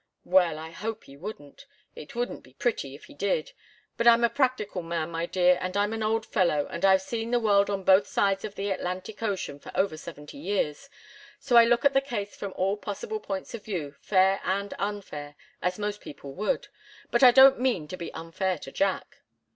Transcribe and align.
"Well 0.25 0.57
I 0.57 0.71
hope 0.71 1.03
he 1.03 1.15
wouldn't. 1.15 1.67
It 1.95 2.15
wouldn't 2.15 2.41
be 2.41 2.55
pretty, 2.55 2.95
if 2.95 3.03
he 3.05 3.13
did. 3.13 3.51
But 3.97 4.07
I'm 4.07 4.23
a 4.23 4.31
practical 4.31 4.81
man, 4.81 5.11
my 5.11 5.27
dear, 5.27 5.59
and 5.61 5.77
I'm 5.77 5.93
an 5.93 6.01
old 6.01 6.25
fellow 6.25 6.65
and 6.71 6.83
I've 6.83 7.03
seen 7.03 7.29
the 7.29 7.39
world 7.39 7.69
on 7.69 7.83
both 7.83 8.07
sides 8.07 8.43
of 8.43 8.55
the 8.55 8.71
Atlantic 8.71 9.21
Ocean 9.21 9.59
for 9.59 9.71
over 9.75 9.97
seventy 9.97 10.39
years. 10.39 10.89
So 11.39 11.55
I 11.55 11.65
look 11.65 11.85
at 11.85 11.93
the 11.93 12.01
case 12.01 12.35
from 12.35 12.53
all 12.57 12.77
possible 12.77 13.19
points 13.19 13.53
of 13.53 13.63
view, 13.65 13.95
fair 14.01 14.41
and 14.43 14.73
unfair, 14.79 15.35
as 15.61 15.77
most 15.77 16.01
people 16.01 16.33
would. 16.33 16.69
But 17.11 17.21
I 17.21 17.29
don't 17.29 17.59
mean 17.59 17.87
to 17.89 17.95
be 17.95 18.11
unfair 18.15 18.57
to 18.57 18.71
Jack." 18.71 19.19